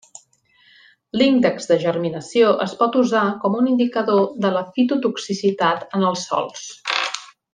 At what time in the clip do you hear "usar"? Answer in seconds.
3.03-3.27